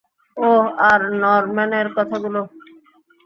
[0.37, 2.41] ওহ, আর নরম্যানের কথাগুলো?